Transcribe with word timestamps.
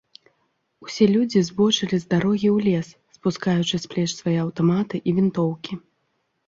Усе 0.85 1.05
людзі 1.15 1.39
збочылі 1.49 1.95
з 2.05 2.09
дарогі 2.13 2.49
ў 2.55 2.65
лес, 2.69 2.87
спускаючы 3.19 3.75
з 3.85 3.93
плеч 3.93 4.09
свае 4.21 4.35
аўтаматы 4.47 4.95
і 5.11 5.19
вінтоўкі. 5.21 5.73